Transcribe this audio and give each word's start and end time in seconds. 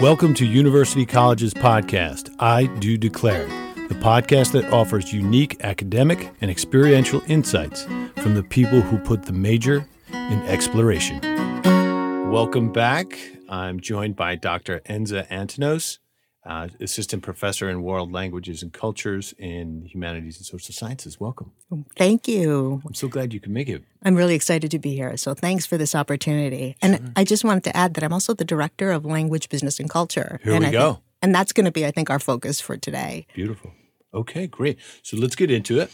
Welcome 0.00 0.34
to 0.34 0.44
University 0.44 1.06
College's 1.06 1.54
podcast, 1.54 2.28
I 2.38 2.66
Do 2.66 2.98
Declare, 2.98 3.46
the 3.88 3.94
podcast 3.94 4.52
that 4.52 4.70
offers 4.70 5.10
unique 5.10 5.64
academic 5.64 6.30
and 6.42 6.50
experiential 6.50 7.22
insights 7.28 7.84
from 8.18 8.34
the 8.34 8.42
people 8.42 8.82
who 8.82 8.98
put 8.98 9.22
the 9.22 9.32
major 9.32 9.88
in 10.12 10.42
exploration. 10.42 11.18
Welcome 12.30 12.72
back. 12.72 13.18
I'm 13.48 13.80
joined 13.80 14.16
by 14.16 14.34
Dr. 14.34 14.80
Enza 14.80 15.26
Antenos, 15.28 15.98
uh, 16.46 16.68
assistant 16.80 17.22
professor 17.22 17.68
in 17.68 17.82
world 17.82 18.12
languages 18.12 18.62
and 18.62 18.72
cultures 18.72 19.34
in 19.38 19.86
humanities 19.86 20.36
and 20.36 20.46
social 20.46 20.72
sciences. 20.72 21.18
Welcome. 21.18 21.52
Thank 21.96 22.28
you. 22.28 22.82
I'm 22.86 22.94
so 22.94 23.08
glad 23.08 23.32
you 23.32 23.40
could 23.40 23.50
make 23.50 23.68
it. 23.68 23.82
I'm 24.04 24.14
really 24.14 24.34
excited 24.34 24.70
to 24.70 24.78
be 24.78 24.94
here. 24.94 25.16
So 25.16 25.34
thanks 25.34 25.66
for 25.66 25.76
this 25.76 25.94
opportunity. 25.94 26.76
And. 26.82 27.12
I 27.16 27.24
just 27.24 27.44
wanted 27.44 27.64
to 27.64 27.76
add 27.76 27.94
that 27.94 28.04
I'm 28.04 28.12
also 28.12 28.34
the 28.34 28.44
director 28.44 28.90
of 28.90 29.04
language, 29.04 29.48
business, 29.48 29.80
and 29.80 29.88
culture. 29.88 30.38
Here 30.44 30.52
and 30.52 30.60
we 30.60 30.66
I 30.68 30.72
go. 30.72 30.92
Think, 30.92 31.04
and 31.22 31.34
that's 31.34 31.52
going 31.52 31.64
to 31.64 31.72
be, 31.72 31.86
I 31.86 31.90
think, 31.90 32.10
our 32.10 32.18
focus 32.18 32.60
for 32.60 32.76
today. 32.76 33.26
Beautiful. 33.34 33.72
Okay, 34.12 34.46
great. 34.46 34.78
So 35.02 35.16
let's 35.16 35.34
get 35.34 35.50
into 35.50 35.80
it. 35.80 35.90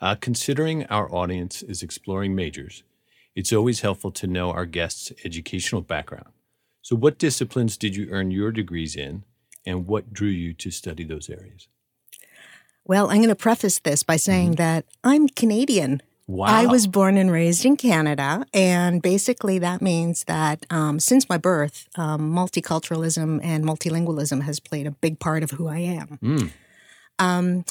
Uh, 0.00 0.14
considering 0.14 0.84
our 0.86 1.12
audience 1.14 1.62
is 1.62 1.82
exploring 1.82 2.34
majors, 2.34 2.82
it's 3.34 3.52
always 3.52 3.80
helpful 3.80 4.10
to 4.12 4.26
know 4.26 4.50
our 4.50 4.66
guests' 4.66 5.12
educational 5.24 5.82
background. 5.82 6.32
So, 6.82 6.96
what 6.96 7.18
disciplines 7.18 7.76
did 7.76 7.96
you 7.96 8.08
earn 8.10 8.30
your 8.30 8.50
degrees 8.50 8.96
in? 8.96 9.24
And 9.66 9.86
what 9.86 10.12
drew 10.12 10.28
you 10.28 10.54
to 10.54 10.70
study 10.70 11.04
those 11.04 11.28
areas? 11.28 11.68
Well, 12.84 13.10
I'm 13.10 13.16
going 13.16 13.28
to 13.28 13.34
preface 13.34 13.80
this 13.80 14.02
by 14.02 14.16
saying 14.16 14.52
mm-hmm. 14.52 14.62
that 14.62 14.86
I'm 15.02 15.28
Canadian. 15.28 16.02
Wow. 16.28 16.46
I 16.46 16.66
was 16.66 16.88
born 16.88 17.16
and 17.16 17.30
raised 17.30 17.64
in 17.64 17.76
Canada, 17.76 18.44
and 18.52 19.00
basically 19.00 19.60
that 19.60 19.80
means 19.80 20.24
that 20.24 20.66
um, 20.70 20.98
since 20.98 21.28
my 21.28 21.36
birth, 21.36 21.88
um, 21.94 22.32
multiculturalism 22.32 23.40
and 23.44 23.64
multilingualism 23.64 24.42
has 24.42 24.58
played 24.58 24.88
a 24.88 24.90
big 24.90 25.20
part 25.20 25.44
of 25.44 25.52
who 25.52 25.68
I 25.68 25.78
am. 25.78 26.18
Mm. 26.20 26.50
Um, 27.20 27.64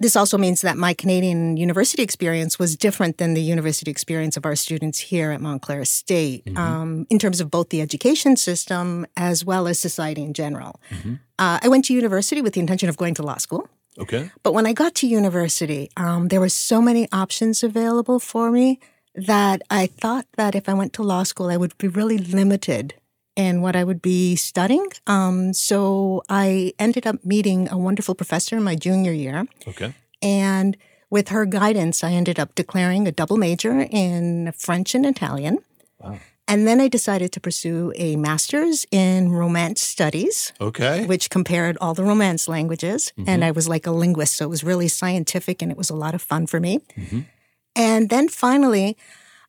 this 0.00 0.16
also 0.16 0.36
means 0.36 0.62
that 0.62 0.76
my 0.76 0.94
Canadian 0.94 1.56
university 1.56 2.02
experience 2.02 2.58
was 2.58 2.76
different 2.76 3.18
than 3.18 3.34
the 3.34 3.42
university 3.42 3.90
experience 3.90 4.36
of 4.36 4.44
our 4.44 4.56
students 4.56 4.98
here 4.98 5.30
at 5.30 5.40
Montclair 5.40 5.84
State 5.84 6.44
mm-hmm. 6.44 6.56
um, 6.56 7.06
in 7.10 7.18
terms 7.18 7.40
of 7.40 7.50
both 7.50 7.68
the 7.68 7.80
education 7.80 8.36
system 8.36 9.06
as 9.16 9.44
well 9.44 9.68
as 9.68 9.78
society 9.78 10.22
in 10.22 10.34
general. 10.34 10.80
Mm-hmm. 10.90 11.14
Uh, 11.38 11.58
I 11.62 11.68
went 11.68 11.84
to 11.86 11.94
university 11.94 12.42
with 12.42 12.54
the 12.54 12.60
intention 12.60 12.88
of 12.88 12.96
going 12.96 13.14
to 13.14 13.22
law 13.22 13.38
school. 13.38 13.68
Okay. 13.98 14.30
But 14.42 14.52
when 14.54 14.66
I 14.66 14.72
got 14.72 14.94
to 14.96 15.06
university, 15.06 15.90
um, 15.96 16.28
there 16.28 16.40
were 16.40 16.48
so 16.48 16.80
many 16.80 17.08
options 17.12 17.62
available 17.62 18.18
for 18.18 18.50
me 18.50 18.80
that 19.14 19.62
I 19.70 19.86
thought 19.86 20.26
that 20.36 20.54
if 20.54 20.68
I 20.68 20.74
went 20.74 20.92
to 20.94 21.02
law 21.02 21.24
school, 21.24 21.48
I 21.48 21.56
would 21.56 21.76
be 21.78 21.88
really 21.88 22.18
limited 22.18 22.94
and 23.36 23.62
what 23.62 23.76
I 23.76 23.84
would 23.84 24.02
be 24.02 24.36
studying. 24.36 24.86
Um, 25.06 25.52
so 25.52 26.22
I 26.28 26.72
ended 26.78 27.06
up 27.06 27.24
meeting 27.24 27.68
a 27.70 27.78
wonderful 27.78 28.14
professor 28.14 28.56
in 28.56 28.62
my 28.62 28.74
junior 28.74 29.12
year. 29.12 29.46
Okay. 29.66 29.94
And 30.22 30.76
with 31.10 31.28
her 31.28 31.46
guidance, 31.46 32.04
I 32.04 32.12
ended 32.12 32.38
up 32.38 32.54
declaring 32.54 33.08
a 33.08 33.12
double 33.12 33.36
major 33.36 33.86
in 33.90 34.52
French 34.56 34.94
and 34.94 35.06
Italian. 35.06 35.58
Wow. 35.98 36.18
And 36.46 36.66
then 36.66 36.80
I 36.80 36.88
decided 36.88 37.30
to 37.32 37.40
pursue 37.40 37.92
a 37.94 38.16
master's 38.16 38.84
in 38.90 39.30
Romance 39.30 39.80
studies. 39.80 40.52
Okay. 40.60 41.06
Which 41.06 41.30
compared 41.30 41.78
all 41.80 41.94
the 41.94 42.02
Romance 42.02 42.48
languages. 42.48 43.12
Mm-hmm. 43.16 43.28
And 43.28 43.44
I 43.44 43.52
was 43.52 43.68
like 43.68 43.86
a 43.86 43.92
linguist, 43.92 44.34
so 44.34 44.46
it 44.46 44.48
was 44.48 44.64
really 44.64 44.88
scientific 44.88 45.62
and 45.62 45.70
it 45.70 45.78
was 45.78 45.90
a 45.90 45.94
lot 45.94 46.12
of 46.12 46.22
fun 46.22 46.48
for 46.48 46.58
me. 46.58 46.80
Mm-hmm. 46.98 47.20
And 47.76 48.10
then 48.10 48.28
finally, 48.28 48.96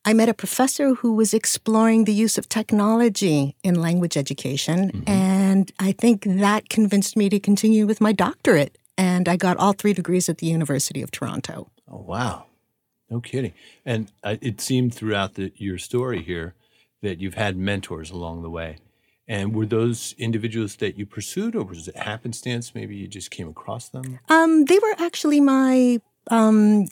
I 0.03 0.13
met 0.13 0.29
a 0.29 0.33
professor 0.33 0.95
who 0.95 1.13
was 1.13 1.33
exploring 1.33 2.05
the 2.05 2.13
use 2.13 2.37
of 2.37 2.49
technology 2.49 3.55
in 3.63 3.75
language 3.75 4.17
education. 4.17 4.91
Mm-hmm. 4.91 5.09
And 5.09 5.71
I 5.79 5.91
think 5.91 6.23
that 6.23 6.69
convinced 6.69 7.15
me 7.15 7.29
to 7.29 7.39
continue 7.39 7.85
with 7.85 8.01
my 8.01 8.11
doctorate. 8.11 8.77
And 8.97 9.29
I 9.29 9.35
got 9.35 9.57
all 9.57 9.73
three 9.73 9.93
degrees 9.93 10.27
at 10.27 10.39
the 10.39 10.47
University 10.47 11.01
of 11.01 11.11
Toronto. 11.11 11.69
Oh, 11.87 12.01
wow. 12.01 12.45
No 13.09 13.19
kidding. 13.19 13.53
And 13.85 14.11
uh, 14.23 14.37
it 14.41 14.61
seemed 14.61 14.95
throughout 14.95 15.35
the, 15.35 15.51
your 15.55 15.77
story 15.77 16.23
here 16.23 16.55
that 17.01 17.19
you've 17.19 17.33
had 17.35 17.57
mentors 17.57 18.09
along 18.09 18.41
the 18.41 18.49
way. 18.49 18.77
And 19.27 19.53
were 19.53 19.65
those 19.65 20.13
individuals 20.17 20.77
that 20.77 20.97
you 20.97 21.05
pursued, 21.05 21.55
or 21.55 21.63
was 21.63 21.87
it 21.87 21.95
happenstance? 21.95 22.73
Maybe 22.75 22.95
you 22.95 23.07
just 23.07 23.31
came 23.31 23.47
across 23.47 23.89
them? 23.89 24.19
Um, 24.29 24.65
they 24.65 24.79
were 24.79 24.95
actually 24.97 25.39
my 25.39 26.01
um, 26.29 26.87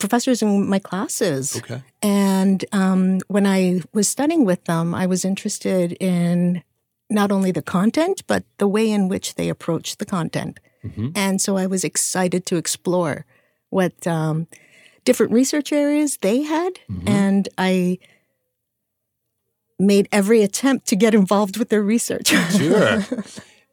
professors 0.00 0.42
in 0.42 0.68
my 0.68 0.78
classes. 0.78 1.56
Okay. 1.56 1.82
And 2.02 2.64
um, 2.72 3.20
when 3.28 3.46
I 3.46 3.82
was 3.92 4.08
studying 4.08 4.44
with 4.44 4.64
them, 4.64 4.94
I 4.94 5.06
was 5.06 5.24
interested 5.24 5.92
in 6.00 6.62
not 7.08 7.30
only 7.30 7.52
the 7.52 7.62
content, 7.62 8.22
but 8.26 8.44
the 8.58 8.68
way 8.68 8.90
in 8.90 9.08
which 9.08 9.34
they 9.34 9.48
approach 9.48 9.96
the 9.96 10.06
content. 10.06 10.58
Mm-hmm. 10.84 11.10
And 11.14 11.40
so 11.40 11.56
I 11.56 11.66
was 11.66 11.84
excited 11.84 12.46
to 12.46 12.56
explore 12.56 13.26
what 13.68 14.06
um, 14.06 14.46
different 15.04 15.32
research 15.32 15.72
areas 15.72 16.18
they 16.18 16.42
had. 16.42 16.74
Mm-hmm. 16.90 17.08
And 17.08 17.48
I 17.58 17.98
made 19.78 20.08
every 20.12 20.42
attempt 20.42 20.86
to 20.88 20.96
get 20.96 21.14
involved 21.14 21.56
with 21.56 21.68
their 21.68 21.82
research. 21.82 22.28
sure. 22.56 23.04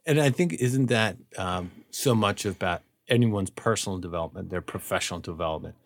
And 0.06 0.20
I 0.20 0.30
think, 0.30 0.54
isn't 0.54 0.86
that 0.86 1.16
um, 1.36 1.70
so 1.90 2.14
much 2.14 2.44
about 2.44 2.82
anyone's 3.08 3.50
personal 3.50 3.98
development, 3.98 4.50
their 4.50 4.62
professional 4.62 5.20
development? 5.20 5.76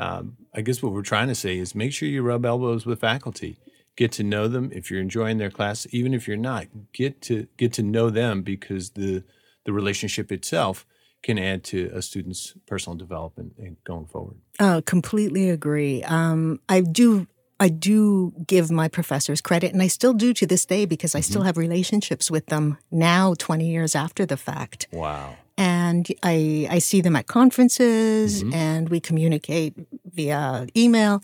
Um, 0.00 0.38
I 0.54 0.62
guess 0.62 0.82
what 0.82 0.92
we're 0.92 1.02
trying 1.02 1.28
to 1.28 1.34
say 1.34 1.58
is 1.58 1.74
make 1.74 1.92
sure 1.92 2.08
you 2.08 2.22
rub 2.22 2.46
elbows 2.46 2.86
with 2.86 3.00
faculty. 3.00 3.58
Get 3.96 4.12
to 4.12 4.24
know 4.24 4.48
them 4.48 4.70
if 4.72 4.90
you're 4.90 5.00
enjoying 5.00 5.36
their 5.36 5.50
class, 5.50 5.86
even 5.90 6.14
if 6.14 6.26
you're 6.26 6.38
not. 6.38 6.68
Get 6.94 7.20
to 7.22 7.46
get 7.58 7.74
to 7.74 7.82
know 7.82 8.08
them 8.08 8.40
because 8.40 8.90
the 8.90 9.24
the 9.64 9.72
relationship 9.74 10.32
itself 10.32 10.86
can 11.22 11.38
add 11.38 11.62
to 11.64 11.90
a 11.92 12.00
student's 12.00 12.54
personal 12.66 12.96
development 12.96 13.52
and 13.58 13.76
going 13.84 14.06
forward. 14.06 14.36
Oh, 14.58 14.80
completely 14.86 15.50
agree. 15.50 16.02
Um, 16.04 16.60
I 16.68 16.80
do. 16.80 17.26
I 17.62 17.68
do 17.68 18.32
give 18.46 18.70
my 18.70 18.88
professors 18.88 19.42
credit, 19.42 19.74
and 19.74 19.82
I 19.82 19.88
still 19.88 20.14
do 20.14 20.32
to 20.32 20.46
this 20.46 20.64
day 20.64 20.86
because 20.86 21.14
I 21.14 21.20
still 21.20 21.40
mm-hmm. 21.40 21.46
have 21.48 21.58
relationships 21.58 22.30
with 22.30 22.46
them 22.46 22.78
now, 22.90 23.34
20 23.36 23.68
years 23.68 23.94
after 23.94 24.24
the 24.24 24.38
fact. 24.38 24.88
Wow 24.92 25.36
and 25.60 26.08
I, 26.22 26.66
I 26.70 26.78
see 26.78 27.02
them 27.02 27.14
at 27.16 27.26
conferences 27.26 28.42
mm-hmm. 28.42 28.54
and 28.54 28.88
we 28.88 28.98
communicate 28.98 29.74
via 30.14 30.66
email. 30.76 31.22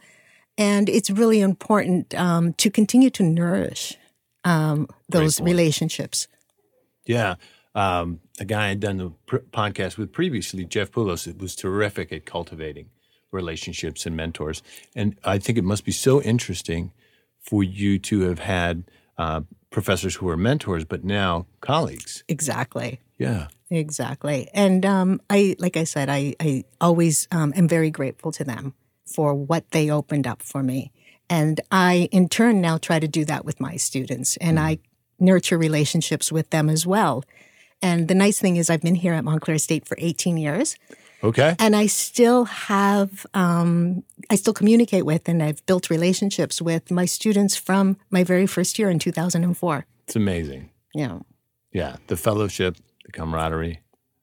And 0.58 0.88
it's 0.88 1.10
really 1.10 1.40
important 1.40 2.14
um, 2.14 2.54
to 2.54 2.70
continue 2.70 3.10
to 3.10 3.22
nourish 3.22 3.96
um, 4.44 4.88
those 5.08 5.40
relationships. 5.40 6.28
Yeah. 7.04 7.34
Um, 7.74 8.20
a 8.40 8.44
guy 8.44 8.68
I'd 8.68 8.80
done 8.80 8.96
the 8.96 9.10
pr- 9.26 9.36
podcast 9.52 9.98
with 9.98 10.12
previously, 10.12 10.64
Jeff 10.64 10.90
Poulos, 10.90 11.26
it 11.26 11.38
was 11.38 11.54
terrific 11.54 12.10
at 12.12 12.24
cultivating 12.24 12.88
relationships 13.32 14.06
and 14.06 14.16
mentors. 14.16 14.62
And 14.94 15.18
I 15.24 15.38
think 15.38 15.58
it 15.58 15.64
must 15.64 15.84
be 15.84 15.92
so 15.92 16.22
interesting 16.22 16.92
for 17.40 17.62
you 17.62 17.98
to 17.98 18.22
have 18.22 18.38
had 18.38 18.84
uh, 19.18 19.42
professors 19.70 20.16
who 20.16 20.26
were 20.26 20.36
mentors, 20.36 20.84
but 20.84 21.04
now 21.04 21.46
colleagues. 21.60 22.24
Exactly. 22.28 23.00
Yeah. 23.18 23.48
Exactly. 23.70 24.48
And 24.54 24.86
um, 24.86 25.20
I, 25.28 25.56
like 25.58 25.76
I 25.76 25.84
said, 25.84 26.08
I, 26.08 26.34
I 26.40 26.64
always 26.80 27.26
um, 27.32 27.52
am 27.56 27.66
very 27.66 27.90
grateful 27.90 28.32
to 28.32 28.44
them 28.44 28.74
for 29.04 29.34
what 29.34 29.70
they 29.70 29.90
opened 29.90 30.26
up 30.26 30.42
for 30.42 30.62
me. 30.62 30.92
And 31.28 31.60
I, 31.72 32.08
in 32.12 32.28
turn, 32.28 32.60
now 32.60 32.78
try 32.78 33.00
to 33.00 33.08
do 33.08 33.24
that 33.24 33.44
with 33.44 33.60
my 33.60 33.76
students. 33.76 34.36
And 34.36 34.60
I 34.60 34.78
nurture 35.18 35.58
relationships 35.58 36.30
with 36.30 36.50
them 36.50 36.68
as 36.68 36.86
well. 36.86 37.24
And 37.82 38.08
the 38.08 38.14
nice 38.14 38.38
thing 38.38 38.56
is, 38.56 38.70
I've 38.70 38.82
been 38.82 38.94
here 38.94 39.12
at 39.14 39.24
Montclair 39.24 39.58
State 39.58 39.86
for 39.86 39.96
18 40.00 40.36
years. 40.36 40.76
Okay. 41.22 41.56
And 41.58 41.74
I 41.74 41.86
still 41.86 42.44
have, 42.44 43.26
um, 43.34 44.04
I 44.30 44.36
still 44.36 44.52
communicate 44.52 45.04
with 45.04 45.28
and 45.28 45.42
I've 45.42 45.64
built 45.66 45.90
relationships 45.90 46.62
with 46.62 46.90
my 46.90 47.04
students 47.06 47.56
from 47.56 47.96
my 48.10 48.22
very 48.22 48.46
first 48.46 48.78
year 48.78 48.90
in 48.90 48.98
2004. 48.98 49.86
It's 50.06 50.16
amazing. 50.16 50.70
Yeah. 50.94 51.18
Yeah. 51.72 51.96
The 52.06 52.16
fellowship, 52.16 52.76
the 53.06 53.12
camaraderie. 53.12 53.80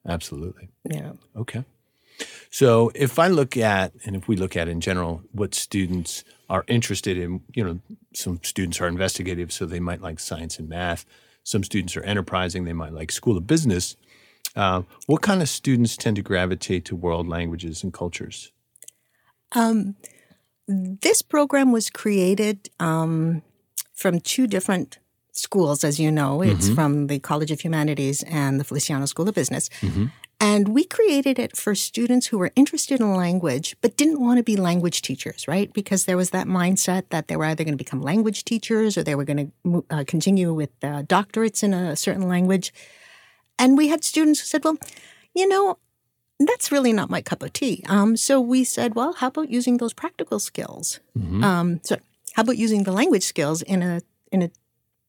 Absolutely. 0.08 0.70
Yeah. 0.84 1.14
Okay. 1.36 1.64
So 2.52 2.92
if 2.94 3.18
I 3.18 3.30
look 3.30 3.58
at, 3.58 3.94
and 4.06 4.16
if 4.16 4.28
we 4.28 4.36
look 4.36 4.56
at 4.56 4.68
in 4.68 4.80
general, 4.80 5.24
what 5.32 5.56
students 5.56 6.24
are 6.50 6.64
interested 6.68 7.18
in, 7.18 7.42
you 7.56 7.64
know, 7.64 7.80
some 8.14 8.40
students 8.44 8.80
are 8.80 8.88
investigative, 8.88 9.52
so 9.52 9.66
they 9.66 9.80
might 9.80 10.02
like 10.02 10.20
science 10.20 10.60
and 10.60 10.70
math. 10.70 11.06
Some 11.44 11.64
students 11.64 11.98
are 11.98 12.04
enterprising, 12.04 12.66
they 12.66 12.74
might 12.74 12.94
like 12.94 13.12
school 13.12 13.38
of 13.38 13.48
business. 13.48 13.96
Uh, 14.56 14.84
what 15.08 15.22
kind 15.22 15.42
of 15.42 15.50
students 15.50 15.98
tend 15.98 16.16
to 16.18 16.22
gravitate 16.22 16.86
to 16.86 16.96
world 16.96 17.28
languages 17.28 17.84
and 17.84 17.92
cultures? 17.92 18.52
Um, 19.54 19.96
this 20.68 21.22
program 21.22 21.72
was 21.72 21.90
created 21.90 22.70
um, 22.80 23.42
from 23.94 24.20
two 24.20 24.46
different 24.46 25.00
schools, 25.34 25.84
as 25.84 26.00
you 26.00 26.12
know. 26.12 26.42
It's 26.42 26.66
mm-hmm. 26.66 26.76
from 26.76 27.08
the 27.08 27.20
College 27.20 27.52
of 27.52 27.60
Humanities 27.62 28.24
and 28.24 28.60
the 28.60 28.64
Feliciano 28.64 29.06
School 29.06 29.28
of 29.28 29.36
Business. 29.36 29.70
Mm-hmm. 29.82 30.06
And 30.40 30.70
we 30.70 30.84
created 30.84 31.40
it 31.40 31.56
for 31.56 31.74
students 31.74 32.28
who 32.28 32.38
were 32.38 32.52
interested 32.56 33.00
in 33.00 33.16
language 33.16 33.76
but 33.82 33.96
didn't 33.96 34.20
want 34.20 34.38
to 34.40 34.44
be 34.44 34.58
language 34.58 35.02
teachers, 35.02 35.48
right? 35.48 35.72
Because 35.72 36.06
there 36.06 36.18
was 36.18 36.32
that 36.32 36.48
mindset 36.48 37.04
that 37.10 37.28
they 37.28 37.38
were 37.38 37.46
either 37.46 37.64
going 37.64 37.74
to 37.74 37.84
become 37.84 38.02
language 38.02 38.44
teachers 38.44 38.98
or 38.98 39.04
they 39.04 39.16
were 39.16 39.24
going 39.24 39.54
to 39.64 39.86
uh, 39.90 40.04
continue 40.06 40.54
with 40.54 40.72
uh, 40.84 41.04
doctorates 41.04 41.64
in 41.64 41.74
a 41.74 41.96
certain 41.96 42.28
language. 42.28 42.74
And 43.58 43.78
we 43.78 43.88
had 43.88 44.04
students 44.04 44.42
who 44.42 44.46
said, 44.46 44.64
well, 44.64 44.78
you 45.34 45.48
know, 45.48 45.78
that's 46.40 46.72
really 46.72 46.92
not 46.92 47.10
my 47.10 47.22
cup 47.22 47.42
of 47.42 47.54
tea. 47.54 47.84
Um, 47.88 48.18
so 48.18 48.42
we 48.42 48.64
said, 48.64 48.96
well, 48.96 49.14
how 49.14 49.28
about 49.28 49.50
using 49.50 49.78
those 49.78 49.94
practical 49.94 50.40
skills? 50.40 51.00
Mm-hmm. 51.18 51.44
Um, 51.44 51.80
so 51.84 51.96
how 52.34 52.42
about 52.42 52.58
using 52.58 52.84
the 52.84 52.92
language 52.92 53.24
skills 53.24 53.62
in 53.62 53.82
a 53.82 54.02
in 54.32 54.42
a 54.42 54.52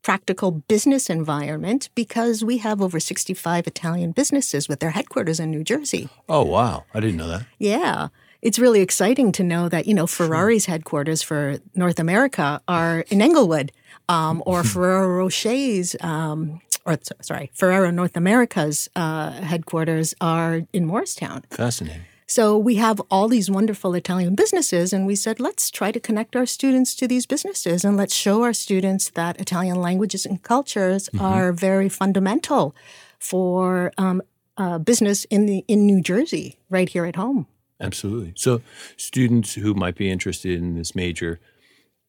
practical 0.04 0.52
business 0.52 1.10
environment? 1.10 1.88
Because 1.96 2.44
we 2.44 2.58
have 2.58 2.80
over 2.80 3.00
sixty 3.00 3.34
five 3.34 3.66
Italian 3.66 4.12
businesses 4.12 4.68
with 4.68 4.78
their 4.78 4.90
headquarters 4.90 5.40
in 5.40 5.50
New 5.50 5.64
Jersey. 5.64 6.08
Oh 6.28 6.44
wow, 6.44 6.84
I 6.94 7.00
didn't 7.00 7.16
know 7.16 7.28
that. 7.28 7.46
Yeah. 7.58 8.08
It's 8.42 8.58
really 8.58 8.82
exciting 8.82 9.32
to 9.32 9.42
know 9.42 9.70
that, 9.70 9.86
you 9.86 9.94
know, 9.94 10.06
Ferrari's 10.06 10.66
headquarters 10.66 11.22
for 11.22 11.56
North 11.74 11.98
America 11.98 12.60
are 12.68 13.00
in 13.08 13.22
Englewood, 13.22 13.72
um, 14.06 14.42
or 14.44 14.62
Ferrero 14.72 15.08
Rocher's 15.08 15.96
um, 16.02 16.60
or 16.84 16.98
sorry, 17.22 17.50
Ferrero 17.54 17.90
North 17.90 18.16
America's 18.16 18.88
uh, 18.94 19.30
headquarters 19.30 20.14
are 20.20 20.62
in 20.72 20.84
Morristown. 20.86 21.42
Fascinating. 21.50 22.02
So 22.26 22.56
we 22.56 22.76
have 22.76 23.00
all 23.10 23.28
these 23.28 23.50
wonderful 23.50 23.94
Italian 23.94 24.34
businesses, 24.34 24.92
and 24.92 25.06
we 25.06 25.14
said, 25.14 25.40
let's 25.40 25.70
try 25.70 25.92
to 25.92 26.00
connect 26.00 26.34
our 26.34 26.46
students 26.46 26.94
to 26.96 27.06
these 27.06 27.26
businesses 27.26 27.84
and 27.84 27.96
let's 27.96 28.14
show 28.14 28.42
our 28.42 28.54
students 28.54 29.10
that 29.10 29.40
Italian 29.40 29.80
languages 29.80 30.24
and 30.24 30.42
cultures 30.42 31.08
mm-hmm. 31.08 31.24
are 31.24 31.52
very 31.52 31.88
fundamental 31.88 32.74
for 33.18 33.92
um, 33.98 34.22
uh, 34.56 34.78
business 34.78 35.24
in 35.26 35.46
the 35.46 35.64
in 35.68 35.86
New 35.86 36.00
Jersey, 36.00 36.58
right 36.70 36.88
here 36.88 37.04
at 37.04 37.16
home. 37.16 37.46
Absolutely. 37.80 38.32
So 38.36 38.62
students 38.96 39.54
who 39.54 39.74
might 39.74 39.96
be 39.96 40.10
interested 40.10 40.58
in 40.58 40.74
this 40.76 40.94
major 40.94 41.40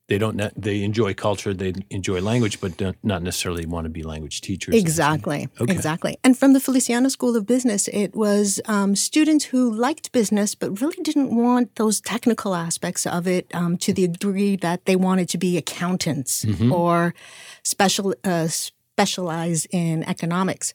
they 0.07 0.17
don't 0.17 0.39
they 0.55 0.83
enjoy 0.83 1.13
culture 1.13 1.53
they 1.53 1.73
enjoy 1.89 2.21
language 2.21 2.61
but 2.61 2.77
don't 2.77 2.97
not 3.03 3.23
necessarily 3.23 3.65
want 3.65 3.85
to 3.85 3.89
be 3.89 4.03
language 4.03 4.41
teachers 4.41 4.75
exactly 4.75 5.47
okay. 5.59 5.73
exactly 5.73 6.17
and 6.23 6.37
from 6.37 6.53
the 6.53 6.59
feliciano 6.59 7.09
school 7.09 7.35
of 7.35 7.45
business 7.45 7.87
it 7.89 8.15
was 8.15 8.61
um, 8.65 8.95
students 8.95 9.45
who 9.45 9.73
liked 9.73 10.11
business 10.11 10.55
but 10.55 10.79
really 10.81 11.01
didn't 11.03 11.35
want 11.35 11.75
those 11.75 12.01
technical 12.01 12.55
aspects 12.55 13.05
of 13.05 13.27
it 13.27 13.47
um, 13.53 13.77
to 13.77 13.93
the 13.93 14.07
degree 14.07 14.55
that 14.55 14.85
they 14.85 14.95
wanted 14.95 15.27
to 15.29 15.37
be 15.37 15.57
accountants 15.57 16.45
mm-hmm. 16.45 16.71
or 16.71 17.13
special 17.63 18.13
uh, 18.23 18.47
specialize 18.47 19.65
in 19.71 20.03
economics 20.03 20.73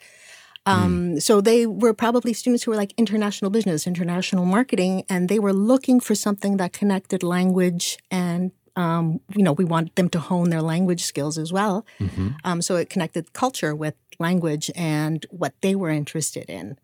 um, 0.67 1.15
mm. 1.15 1.23
So 1.23 1.41
they 1.41 1.67
were 1.67 1.95
probably 1.95 2.33
students 2.33 2.65
who 2.65 2.71
were 2.71 2.77
like 2.77 2.93
international 2.99 3.51
business, 3.51 3.87
international 3.87 4.45
marketing, 4.45 5.05
and 5.09 5.29
they 5.29 5.39
were 5.39 5.53
looking 5.53 6.01
for 6.01 6.15
something 6.15 6.59
that 6.59 6.73
connected 6.73 7.23
language 7.23 7.99
and 8.11 8.53
um, 8.81 9.21
you 9.37 9.43
know, 9.43 9.53
we 9.53 9.65
want 9.65 9.95
them 9.97 10.09
to 10.09 10.19
hone 10.19 10.49
their 10.49 10.63
language 10.63 11.03
skills 11.03 11.37
as 11.37 11.53
well. 11.53 11.85
Mm-hmm. 11.99 12.29
Um, 12.45 12.63
so 12.63 12.77
it 12.77 12.89
connected 12.89 13.33
culture 13.35 13.75
with 13.75 13.95
language 14.19 14.71
and 14.75 15.27
what 15.31 15.55
they 15.61 15.75
were 15.75 15.91
interested 15.91 16.49
in. 16.49 16.79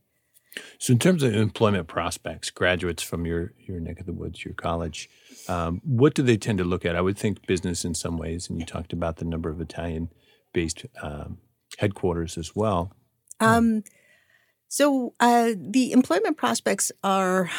So, 0.79 0.93
in 0.93 0.99
terms 0.99 1.23
of 1.23 1.35
employment 1.35 1.87
prospects, 1.87 2.51
graduates 2.51 3.03
from 3.03 3.27
your 3.27 3.53
your 3.59 3.79
neck 3.79 4.01
of 4.01 4.07
the 4.07 4.15
woods, 4.15 4.43
your 4.43 4.55
college, 4.55 5.11
um, 5.49 5.83
what 5.85 6.15
do 6.15 6.23
they 6.23 6.39
tend 6.39 6.59
to 6.59 6.65
look 6.65 6.87
at? 6.87 6.97
I 6.97 7.03
would 7.03 7.19
think 7.19 7.47
business 7.47 7.85
in 7.85 7.95
some 7.95 8.17
ways, 8.17 8.49
and 8.49 8.59
you 8.59 8.65
talked 8.65 8.95
about 8.95 9.17
the 9.17 9.27
number 9.27 9.51
of 9.51 9.61
Italian-based 9.61 10.87
um, 11.03 11.39
headquarters 11.77 12.39
as 12.39 12.57
well. 12.57 12.91
Um, 13.39 13.85
so, 14.69 15.13
uh, 15.21 15.53
the 15.59 15.93
employment 15.93 16.39
prospects 16.39 16.91
are 17.05 17.51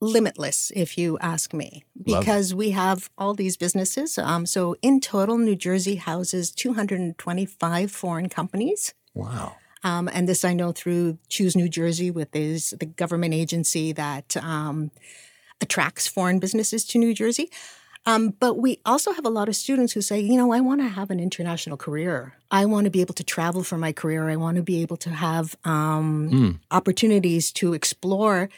limitless, 0.00 0.70
if 0.76 0.96
you 0.96 1.18
ask 1.20 1.52
me, 1.52 1.84
because 2.02 2.54
we 2.54 2.70
have 2.70 3.10
all 3.18 3.34
these 3.34 3.56
businesses. 3.56 4.18
Um, 4.18 4.46
so 4.46 4.76
in 4.82 5.00
total, 5.00 5.38
New 5.38 5.56
Jersey 5.56 5.96
houses 5.96 6.50
225 6.52 7.90
foreign 7.90 8.28
companies. 8.28 8.94
Wow. 9.14 9.56
Um, 9.84 10.08
and 10.12 10.28
this 10.28 10.44
I 10.44 10.54
know 10.54 10.72
through 10.72 11.18
Choose 11.28 11.56
New 11.56 11.68
Jersey, 11.68 12.10
with 12.10 12.34
is 12.34 12.74
the 12.78 12.86
government 12.86 13.34
agency 13.34 13.92
that 13.92 14.36
um, 14.36 14.90
attracts 15.60 16.06
foreign 16.06 16.38
businesses 16.38 16.84
to 16.86 16.98
New 16.98 17.14
Jersey. 17.14 17.50
Um, 18.06 18.30
but 18.40 18.54
we 18.54 18.80
also 18.86 19.12
have 19.12 19.26
a 19.26 19.30
lot 19.30 19.48
of 19.48 19.56
students 19.56 19.92
who 19.92 20.00
say, 20.00 20.18
you 20.20 20.36
know, 20.36 20.52
I 20.52 20.60
want 20.60 20.80
to 20.80 20.88
have 20.88 21.10
an 21.10 21.20
international 21.20 21.76
career. 21.76 22.34
I 22.50 22.64
want 22.64 22.84
to 22.84 22.90
be 22.90 23.00
able 23.00 23.14
to 23.14 23.24
travel 23.24 23.62
for 23.62 23.76
my 23.76 23.92
career. 23.92 24.28
I 24.28 24.36
want 24.36 24.56
to 24.56 24.62
be 24.62 24.80
able 24.80 24.96
to 24.98 25.10
have 25.10 25.56
um, 25.64 26.30
mm. 26.30 26.58
opportunities 26.70 27.52
to 27.52 27.74
explore 27.74 28.48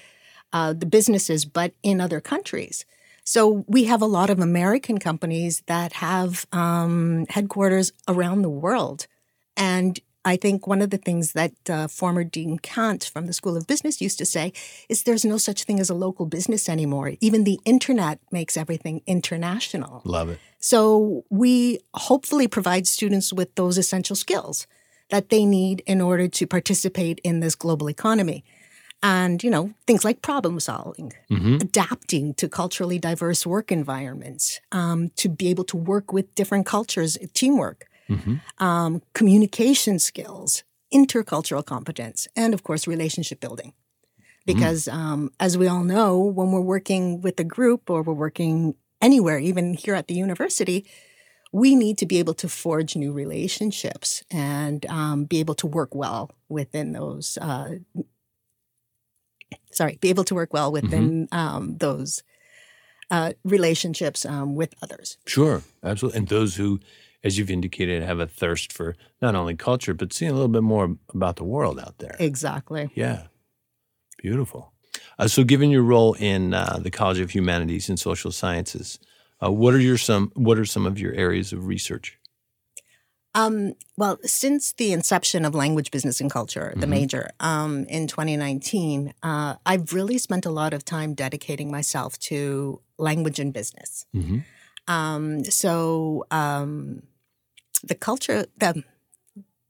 uh, 0.52 0.72
the 0.72 0.86
businesses, 0.86 1.44
but 1.44 1.72
in 1.82 2.00
other 2.00 2.20
countries. 2.20 2.84
So 3.24 3.64
we 3.68 3.84
have 3.84 4.02
a 4.02 4.06
lot 4.06 4.30
of 4.30 4.40
American 4.40 4.98
companies 4.98 5.62
that 5.66 5.92
have 5.94 6.46
um, 6.52 7.26
headquarters 7.28 7.92
around 8.08 8.42
the 8.42 8.50
world. 8.50 9.06
And 9.56 10.00
I 10.24 10.36
think 10.36 10.66
one 10.66 10.82
of 10.82 10.90
the 10.90 10.98
things 10.98 11.32
that 11.32 11.52
uh, 11.68 11.88
former 11.88 12.24
Dean 12.24 12.58
Kant 12.58 13.04
from 13.04 13.26
the 13.26 13.32
School 13.32 13.56
of 13.56 13.66
Business 13.66 14.00
used 14.00 14.18
to 14.18 14.26
say 14.26 14.52
is 14.88 15.04
there's 15.04 15.24
no 15.24 15.38
such 15.38 15.64
thing 15.64 15.80
as 15.80 15.88
a 15.88 15.94
local 15.94 16.26
business 16.26 16.68
anymore. 16.68 17.14
Even 17.20 17.44
the 17.44 17.58
internet 17.64 18.20
makes 18.30 18.56
everything 18.56 19.00
international. 19.06 20.02
Love 20.04 20.30
it. 20.30 20.38
So 20.58 21.24
we 21.30 21.78
hopefully 21.94 22.48
provide 22.48 22.86
students 22.86 23.32
with 23.32 23.54
those 23.54 23.78
essential 23.78 24.16
skills 24.16 24.66
that 25.08 25.30
they 25.30 25.44
need 25.46 25.82
in 25.86 26.00
order 26.00 26.28
to 26.28 26.46
participate 26.46 27.18
in 27.24 27.40
this 27.40 27.54
global 27.54 27.88
economy 27.88 28.44
and 29.02 29.42
you 29.42 29.50
know 29.50 29.72
things 29.86 30.04
like 30.04 30.22
problem 30.22 30.60
solving 30.60 31.12
mm-hmm. 31.30 31.56
adapting 31.56 32.34
to 32.34 32.48
culturally 32.48 32.98
diverse 32.98 33.46
work 33.46 33.72
environments 33.72 34.60
um, 34.72 35.10
to 35.16 35.28
be 35.28 35.48
able 35.48 35.64
to 35.64 35.76
work 35.76 36.12
with 36.12 36.34
different 36.34 36.66
cultures 36.66 37.16
teamwork 37.34 37.86
mm-hmm. 38.08 38.36
um, 38.64 39.02
communication 39.14 39.98
skills 39.98 40.64
intercultural 40.92 41.64
competence 41.64 42.28
and 42.36 42.52
of 42.52 42.62
course 42.62 42.86
relationship 42.86 43.40
building 43.40 43.72
because 44.46 44.84
mm-hmm. 44.84 44.98
um, 44.98 45.32
as 45.38 45.56
we 45.56 45.68
all 45.68 45.84
know 45.84 46.18
when 46.18 46.50
we're 46.50 46.60
working 46.60 47.20
with 47.20 47.38
a 47.40 47.44
group 47.44 47.88
or 47.88 48.02
we're 48.02 48.12
working 48.12 48.74
anywhere 49.00 49.38
even 49.38 49.74
here 49.74 49.94
at 49.94 50.08
the 50.08 50.14
university 50.14 50.86
we 51.52 51.74
need 51.74 51.98
to 51.98 52.06
be 52.06 52.18
able 52.18 52.34
to 52.34 52.48
forge 52.48 52.94
new 52.94 53.12
relationships 53.12 54.22
and 54.30 54.86
um, 54.86 55.24
be 55.24 55.40
able 55.40 55.54
to 55.54 55.66
work 55.66 55.94
well 55.94 56.30
within 56.48 56.92
those 56.92 57.38
uh, 57.40 57.74
sorry, 59.70 59.98
be 60.00 60.08
able 60.08 60.24
to 60.24 60.34
work 60.34 60.52
well 60.52 60.70
within 60.72 61.26
mm-hmm. 61.26 61.36
um, 61.38 61.76
those 61.78 62.22
uh, 63.10 63.32
relationships 63.44 64.24
um, 64.24 64.54
with 64.54 64.74
others. 64.82 65.18
Sure, 65.26 65.62
absolutely. 65.82 66.18
And 66.18 66.28
those 66.28 66.56
who, 66.56 66.80
as 67.24 67.38
you've 67.38 67.50
indicated, 67.50 68.02
have 68.02 68.20
a 68.20 68.26
thirst 68.26 68.72
for 68.72 68.96
not 69.20 69.34
only 69.34 69.56
culture, 69.56 69.94
but 69.94 70.12
seeing 70.12 70.30
a 70.30 70.34
little 70.34 70.48
bit 70.48 70.62
more 70.62 70.96
about 71.12 71.36
the 71.36 71.44
world 71.44 71.78
out 71.78 71.98
there. 71.98 72.16
Exactly. 72.18 72.90
Yeah. 72.94 73.24
Beautiful. 74.18 74.72
Uh, 75.18 75.28
so, 75.28 75.44
given 75.44 75.70
your 75.70 75.82
role 75.82 76.14
in 76.14 76.54
uh, 76.54 76.78
the 76.80 76.90
College 76.90 77.20
of 77.20 77.30
Humanities 77.30 77.88
and 77.88 77.98
Social 77.98 78.32
Sciences, 78.32 78.98
uh, 79.42 79.50
what 79.50 79.74
are 79.74 79.80
your 79.80 79.98
some 79.98 80.30
what 80.34 80.58
are 80.58 80.64
some 80.64 80.86
of 80.86 80.98
your 80.98 81.12
areas 81.14 81.52
of 81.52 81.66
research? 81.66 82.18
Um, 83.34 83.74
well, 83.96 84.18
since 84.22 84.72
the 84.72 84.92
inception 84.92 85.44
of 85.44 85.54
Language, 85.54 85.90
Business, 85.90 86.20
and 86.20 86.30
Culture, 86.30 86.72
the 86.74 86.82
mm-hmm. 86.82 86.90
major, 86.90 87.30
um, 87.38 87.84
in 87.84 88.06
2019, 88.06 89.14
uh, 89.22 89.54
I've 89.64 89.92
really 89.92 90.18
spent 90.18 90.46
a 90.46 90.50
lot 90.50 90.74
of 90.74 90.84
time 90.84 91.14
dedicating 91.14 91.70
myself 91.70 92.18
to 92.20 92.80
language 92.98 93.38
and 93.38 93.52
business. 93.52 94.06
Mm-hmm. 94.14 94.38
Um, 94.92 95.44
so 95.44 96.26
um, 96.32 97.04
the 97.84 97.94
culture, 97.94 98.46
the 98.58 98.82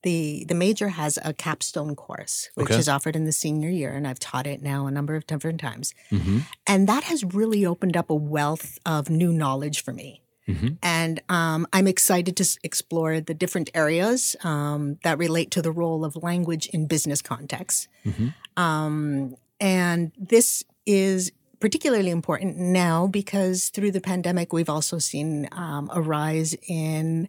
the 0.02 0.44
the 0.48 0.54
major 0.54 0.88
has 0.88 1.18
a 1.22 1.32
capstone 1.34 1.94
course 1.94 2.48
which 2.54 2.70
okay. 2.70 2.78
is 2.78 2.88
offered 2.88 3.14
in 3.14 3.24
the 3.24 3.32
senior 3.32 3.68
year 3.68 3.92
and 3.92 4.06
i've 4.06 4.18
taught 4.18 4.46
it 4.46 4.62
now 4.62 4.86
a 4.86 4.90
number 4.90 5.14
of 5.14 5.26
different 5.26 5.60
times 5.60 5.94
mm-hmm. 6.10 6.38
and 6.66 6.88
that 6.88 7.04
has 7.04 7.22
really 7.22 7.66
opened 7.66 7.96
up 7.96 8.08
a 8.08 8.14
wealth 8.14 8.78
of 8.86 9.10
new 9.10 9.32
knowledge 9.32 9.82
for 9.82 9.92
me 9.92 10.22
Mm-hmm. 10.54 10.68
And 10.82 11.22
um, 11.28 11.66
I'm 11.72 11.86
excited 11.86 12.36
to 12.36 12.58
explore 12.62 13.20
the 13.20 13.34
different 13.34 13.70
areas 13.74 14.36
um, 14.44 14.98
that 15.04 15.18
relate 15.18 15.50
to 15.52 15.62
the 15.62 15.72
role 15.72 16.04
of 16.04 16.16
language 16.16 16.66
in 16.68 16.86
business 16.86 17.22
contexts. 17.22 17.88
Mm-hmm. 18.04 18.62
Um, 18.62 19.36
and 19.60 20.12
this 20.18 20.64
is 20.86 21.32
particularly 21.60 22.10
important 22.10 22.56
now 22.56 23.06
because 23.06 23.68
through 23.68 23.92
the 23.92 24.00
pandemic, 24.00 24.52
we've 24.52 24.70
also 24.70 24.98
seen 24.98 25.48
um, 25.52 25.90
a 25.92 26.00
rise 26.00 26.56
in 26.66 27.28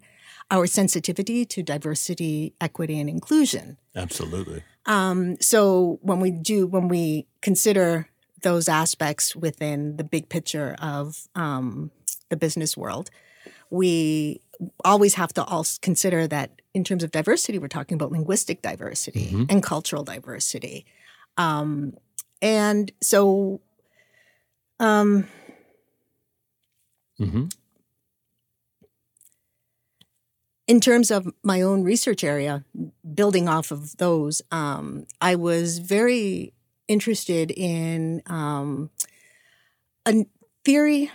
our 0.49 0.65
sensitivity 0.65 1.45
to 1.45 1.63
diversity, 1.63 2.53
equity, 2.59 2.99
and 2.99 3.09
inclusion. 3.09 3.77
Absolutely. 3.95 4.63
Um, 4.85 5.37
so 5.39 5.99
when 6.01 6.19
we 6.19 6.31
do, 6.31 6.67
when 6.67 6.87
we 6.87 7.27
consider 7.41 8.09
those 8.41 8.67
aspects 8.67 9.35
within 9.35 9.97
the 9.97 10.03
big 10.03 10.27
picture 10.27 10.75
of 10.81 11.27
um, 11.35 11.91
the 12.31 12.35
business 12.35 12.75
world, 12.75 13.11
we 13.69 14.41
always 14.83 15.13
have 15.13 15.31
to 15.33 15.43
also 15.43 15.77
consider 15.83 16.25
that 16.27 16.61
in 16.73 16.83
terms 16.83 17.03
of 17.03 17.11
diversity, 17.11 17.59
we're 17.59 17.67
talking 17.67 17.95
about 17.95 18.11
linguistic 18.11 18.63
diversity 18.63 19.27
mm-hmm. 19.27 19.43
and 19.49 19.61
cultural 19.61 20.03
diversity. 20.03 20.85
Um, 21.37 21.93
and 22.41 22.91
so, 23.01 23.61
um, 24.79 25.27
hmm 27.17 27.45
in 30.71 30.79
terms 30.79 31.11
of 31.11 31.27
my 31.43 31.61
own 31.61 31.83
research 31.83 32.23
area, 32.23 32.63
building 33.13 33.49
off 33.49 33.71
of 33.71 33.97
those, 33.97 34.41
um, 34.51 35.05
I 35.19 35.35
was 35.35 35.79
very 35.79 36.53
interested 36.87 37.51
in 37.51 38.21
um, 38.27 38.89
a 40.05 40.25
theory, 40.63 41.11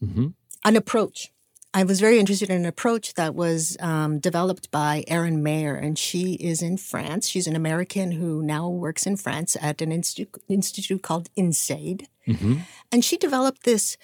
hmm 0.00 0.28
an 0.64 0.76
approach. 0.76 1.30
I 1.74 1.84
was 1.84 2.00
very 2.00 2.18
interested 2.18 2.50
in 2.50 2.56
an 2.56 2.66
approach 2.66 3.14
that 3.14 3.34
was 3.34 3.76
um, 3.80 4.18
developed 4.18 4.70
by 4.70 5.04
Erin 5.06 5.42
Meyer, 5.42 5.74
and 5.74 5.98
she 5.98 6.34
is 6.34 6.62
in 6.62 6.76
France. 6.78 7.28
She's 7.28 7.46
an 7.46 7.54
American 7.54 8.12
who 8.12 8.42
now 8.42 8.68
works 8.68 9.06
in 9.06 9.16
France 9.16 9.56
at 9.60 9.80
an 9.82 9.92
institute, 9.92 10.30
institute 10.48 11.02
called 11.02 11.28
INSEAD. 11.36 12.06
hmm 12.26 12.54
And 12.90 13.04
she 13.04 13.16
developed 13.16 13.64
this 13.64 13.96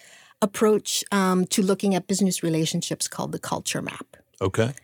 approach 0.42 1.04
um, 1.10 1.46
to 1.46 1.62
looking 1.62 1.94
at 1.94 2.06
business 2.06 2.42
relationships 2.42 3.08
called 3.08 3.32
the 3.32 3.38
culture 3.38 3.82
map. 3.82 4.16
Okay. 4.40 4.74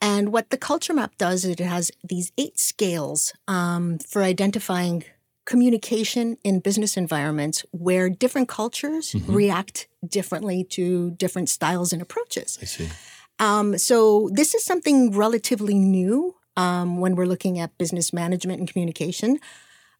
And 0.00 0.32
what 0.32 0.50
the 0.50 0.56
culture 0.56 0.94
map 0.94 1.18
does 1.18 1.44
is 1.44 1.50
it 1.50 1.60
has 1.60 1.90
these 2.02 2.32
eight 2.38 2.58
scales 2.58 3.32
um, 3.48 3.98
for 3.98 4.22
identifying 4.22 5.04
communication 5.50 6.36
in 6.44 6.60
business 6.60 6.96
environments 6.96 7.64
where 7.72 8.08
different 8.08 8.48
cultures 8.48 9.16
react 9.26 9.88
differently 10.06 10.62
to 10.62 11.10
different 11.10 11.48
styles 11.48 11.92
and 11.92 12.00
approaches. 12.00 12.56
I 12.62 12.66
see. 12.66 12.88
Um, 13.40 13.76
so 13.76 14.30
this 14.32 14.54
is 14.54 14.64
something 14.64 15.10
relatively 15.10 15.74
new 15.74 16.36
um, 16.56 17.00
when 17.00 17.16
we're 17.16 17.26
looking 17.26 17.58
at 17.58 17.76
business 17.78 18.12
management 18.12 18.60
and 18.60 18.70
communication. 18.70 19.40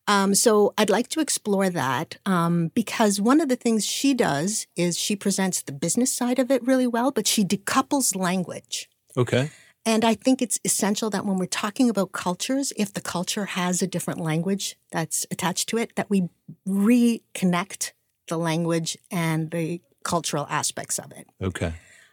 Um, 0.06 0.36
so 0.36 0.72
I'd 0.78 0.88
like 0.88 1.08
to 1.08 1.20
explore 1.20 1.68
that 1.68 2.18
um, 2.24 2.70
because 2.72 3.20
one 3.20 3.40
of 3.40 3.48
the 3.48 3.56
things 3.56 3.84
she 3.84 4.14
does 4.14 4.68
is 4.76 4.96
she 4.96 5.16
presents 5.16 5.62
the 5.62 5.72
business 5.72 6.12
side 6.12 6.38
of 6.38 6.50
it 6.52 6.64
really 6.64 6.86
well, 6.86 7.10
but 7.10 7.26
she 7.26 7.44
decouples 7.44 8.14
language. 8.14 8.88
Okay. 9.16 9.50
And 9.86 10.04
I 10.04 10.14
think 10.14 10.42
it's 10.42 10.58
essential 10.64 11.08
that 11.10 11.24
when 11.24 11.38
we're 11.38 11.46
talking 11.46 11.88
about 11.88 12.12
cultures, 12.12 12.72
if 12.76 12.92
the 12.92 13.00
culture 13.00 13.46
has 13.46 13.80
a 13.80 13.86
different 13.86 14.20
language 14.20 14.76
that's 14.92 15.26
attached 15.30 15.68
to 15.70 15.78
it, 15.78 15.96
that 15.96 16.10
we 16.10 16.28
reconnect 16.68 17.92
the 18.28 18.36
language 18.36 18.98
and 19.10 19.50
the 19.50 19.80
cultural 20.04 20.46
aspects 20.50 20.98
of 20.98 21.12
it. 21.12 21.26
Okay. 21.42 21.72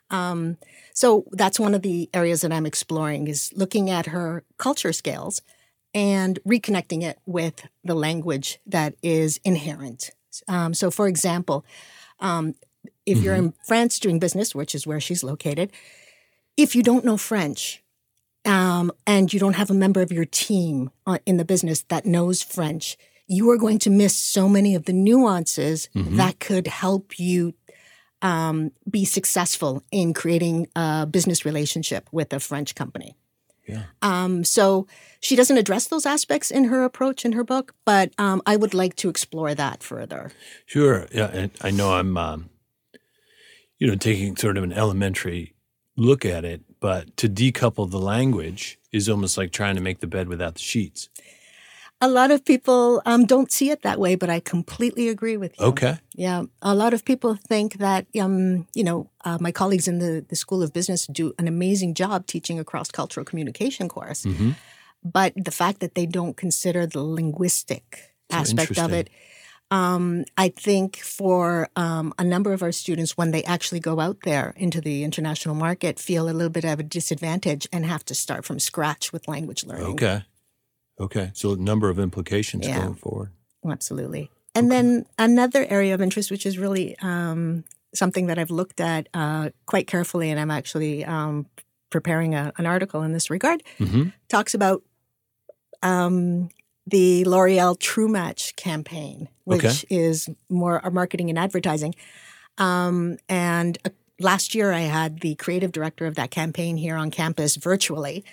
Um, 0.10 0.58
so 0.94 1.26
that's 1.32 1.60
one 1.60 1.76
of 1.76 1.82
the 1.82 2.10
areas 2.14 2.42
that 2.42 2.54
I'm 2.54 2.66
exploring 2.66 3.28
is 3.28 3.52
looking 3.56 3.90
at 3.90 4.08
her 4.08 4.44
culture 4.58 4.94
scales 4.94 5.42
and 5.94 6.40
reconnecting 6.48 7.04
it 7.04 7.20
with 7.26 7.68
the 7.84 7.96
language 7.96 8.60
that 8.66 8.96
is 9.04 9.40
inherent. 9.44 10.12
Um, 10.48 10.74
so, 10.74 10.92
for 10.92 11.08
example, 11.08 11.66
um, 12.20 12.56
if 13.06 13.20
you're 13.20 13.36
in 13.36 13.54
France 13.66 14.00
doing 14.00 14.20
business, 14.20 14.54
which 14.54 14.76
is 14.76 14.86
where 14.86 15.00
she's 15.00 15.24
located, 15.24 15.72
if 16.58 16.76
you 16.76 16.84
don't 16.84 17.06
know 17.06 17.18
French 17.18 17.84
um, 18.44 18.92
and 19.06 19.32
you 19.32 19.40
don't 19.40 19.56
have 19.56 19.70
a 19.70 19.76
member 19.76 20.02
of 20.02 20.12
your 20.12 20.26
team 20.26 20.90
uh, 21.06 21.20
in 21.26 21.38
the 21.38 21.46
business 21.46 21.82
that 21.84 22.06
knows 22.06 22.44
French, 22.44 22.98
you 23.28 23.50
are 23.52 23.58
going 23.58 23.80
to 23.80 23.90
miss 23.90 24.16
so 24.16 24.50
many 24.50 24.74
of 24.74 24.86
the 24.86 24.94
nuances 24.94 25.90
that 25.94 26.40
could 26.40 26.68
help 26.68 27.20
you 27.20 27.54
um, 28.22 28.72
be 28.90 29.06
successful 29.06 29.84
in 29.92 30.14
creating 30.14 30.68
a 30.76 31.06
business 31.06 31.46
relationship 31.46 32.10
with 32.12 32.34
a 32.34 32.40
French 32.40 32.74
company. 32.74 33.16
Yeah. 33.68 33.84
Um, 34.02 34.46
so 34.46 34.88
she 35.20 35.36
doesn't 35.36 35.58
address 35.58 35.88
those 35.88 36.06
aspects 36.06 36.52
in 36.52 36.66
her 36.66 36.84
approach 36.84 37.26
in 37.26 37.34
her 37.34 37.44
book, 37.44 37.76
but 37.84 38.14
um, 38.18 38.42
I 38.46 38.56
would 38.56 38.74
like 38.74 38.96
to 38.98 39.10
explore 39.10 39.54
that 39.54 39.84
further. 39.84 40.32
Sure. 40.66 41.06
Yeah. 41.12 41.30
And 41.34 41.52
I 41.62 41.72
know 41.72 41.94
I'm, 41.94 42.18
um, 42.18 42.50
you 43.78 43.88
know, 43.88 43.96
taking 43.96 44.38
sort 44.38 44.58
of 44.58 44.64
an 44.64 44.72
elementary 44.72 45.54
look 45.98 46.24
at 46.24 46.46
it, 46.46 46.62
but 46.80 47.18
to 47.18 47.28
decouple 47.28 47.90
the 47.90 48.00
language 48.00 48.80
is 48.92 49.10
almost 49.10 49.38
like 49.38 49.52
trying 49.52 49.76
to 49.76 49.82
make 49.82 50.00
the 50.00 50.08
bed 50.08 50.30
without 50.30 50.54
the 50.54 50.62
sheets. 50.62 51.10
A 52.00 52.08
lot 52.08 52.30
of 52.30 52.46
people 52.46 53.02
um, 53.08 53.26
don't 53.26 53.52
see 53.52 53.72
it 53.72 53.82
that 53.82 54.00
way, 54.00 54.14
but 54.16 54.30
I 54.30 54.40
completely 54.40 55.10
agree 55.10 55.36
with 55.36 55.60
you. 55.60 55.66
Okay. 55.66 55.98
Yeah, 56.14 56.44
a 56.62 56.76
lot 56.76 56.94
of 56.94 57.04
people 57.04 57.36
think 57.36 57.80
that 57.80 58.06
um, 58.20 58.68
you 58.76 58.84
know 58.84 59.10
uh, 59.26 59.40
my 59.42 59.52
colleagues 59.52 59.88
in 59.88 59.98
the 60.00 60.24
the 60.30 60.36
School 60.36 60.62
of 60.62 60.72
Business 60.72 61.08
do 61.08 61.34
an 61.40 61.48
amazing 61.48 61.96
job 61.96 62.28
teaching 62.28 62.60
a 62.60 62.64
cross 62.64 62.92
cultural 62.92 63.26
communication 63.26 63.90
course, 63.90 64.24
hmm 64.24 64.52
but 65.04 65.32
the 65.36 65.52
fact 65.52 65.80
that 65.80 65.94
they 65.94 66.06
don't 66.06 66.36
consider 66.36 66.86
the 66.86 67.02
linguistic 67.02 68.14
So 68.32 68.38
aspect 68.38 68.78
of 68.78 68.92
it. 68.92 69.10
Um, 69.70 70.24
I 70.38 70.50
think 70.50 70.98
for 70.98 71.68
um, 71.76 72.14
a 72.18 72.24
number 72.24 72.54
of 72.54 72.62
our 72.62 72.72
students, 72.72 73.18
when 73.18 73.32
they 73.32 73.44
actually 73.44 73.82
go 73.82 74.00
out 74.00 74.18
there 74.24 74.54
into 74.56 74.80
the 74.80 75.04
international 75.04 75.56
market, 75.56 76.00
feel 76.00 76.30
a 76.30 76.32
little 76.32 76.50
bit 76.50 76.64
of 76.64 76.80
a 76.80 76.84
disadvantage 76.84 77.68
and 77.74 77.86
have 77.86 78.06
to 78.06 78.16
start 78.16 78.46
from 78.46 78.60
scratch 78.60 79.12
with 79.12 79.28
language 79.28 79.66
learning. 79.66 79.88
Okay. 79.88 80.24
Okay. 81.00 81.32
So 81.34 81.54
a 81.54 81.58
number 81.58 81.90
of 81.90 82.00
implications 82.00 82.66
Yeah. 82.66 82.80
going 82.80 82.96
forward. 82.96 83.32
Absolutely. 83.70 84.32
And 84.56 84.72
then 84.72 85.06
another 85.20 85.66
area 85.70 85.94
of 85.94 86.02
interest, 86.02 86.32
which 86.32 86.46
is 86.46 86.58
really 86.58 86.98
um, 87.00 87.64
something 87.94 88.28
that 88.28 88.40
I've 88.40 88.50
looked 88.50 88.80
at 88.80 89.08
uh, 89.14 89.50
quite 89.66 89.86
carefully, 89.86 90.32
and 90.32 90.40
I'm 90.40 90.50
actually 90.50 91.06
um, 91.06 91.46
preparing 91.90 92.34
a, 92.34 92.52
an 92.58 92.66
article 92.66 93.04
in 93.04 93.12
this 93.12 93.30
regard, 93.30 93.62
hmm 93.78 94.10
talks 94.30 94.54
about 94.54 94.82
um, 95.84 96.50
the 96.90 97.26
L'Oreal 97.26 97.78
True 97.78 98.08
Match 98.08 98.56
campaign, 98.56 99.28
which 99.44 99.66
Okay. 99.66 99.76
is 99.90 100.30
more 100.50 100.80
our 100.84 100.92
marketing 100.92 101.30
and 101.30 101.38
advertising. 101.38 101.94
Um, 102.58 103.18
and 103.28 103.78
uh, 103.86 103.90
last 104.20 104.56
year, 104.56 104.72
I 104.72 104.82
had 104.82 105.20
the 105.20 105.36
creative 105.36 105.72
director 105.72 106.06
of 106.06 106.16
that 106.16 106.32
campaign 106.32 106.78
here 106.78 106.96
on 106.96 107.12
campus 107.12 107.58
virtually. 107.58 108.24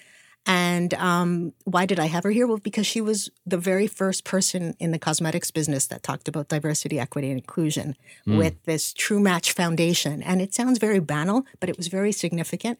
And 0.46 0.92
um, 0.94 1.54
why 1.64 1.86
did 1.86 1.98
I 1.98 2.06
have 2.06 2.24
her 2.24 2.30
here? 2.30 2.46
Well, 2.46 2.58
because 2.58 2.86
she 2.86 3.00
was 3.00 3.30
the 3.46 3.56
very 3.56 3.86
first 3.86 4.24
person 4.24 4.74
in 4.78 4.90
the 4.90 4.98
cosmetics 4.98 5.50
business 5.50 5.86
that 5.86 6.02
talked 6.02 6.28
about 6.28 6.48
diversity, 6.48 7.00
equity, 7.00 7.30
and 7.30 7.38
inclusion 7.38 7.96
with 8.26 8.62
this 8.64 8.92
True 8.92 9.20
Match 9.20 9.52
Foundation. 9.52 10.22
And 10.22 10.42
it 10.42 10.52
sounds 10.52 10.78
very 10.78 10.98
banal, 10.98 11.46
but 11.60 11.70
it 11.70 11.78
was 11.78 11.88
very 11.88 12.12
significant 12.12 12.78